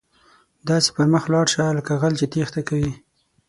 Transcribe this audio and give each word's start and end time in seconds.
داسې 0.69 0.89
پر 0.95 1.05
مخ 1.13 1.23
ولاړ 1.27 1.45
شه، 1.53 1.65
لکه 1.77 1.91
غل 2.01 2.13
چې 2.19 2.25
ټیښته 2.31 2.61
کوي. 2.69 2.91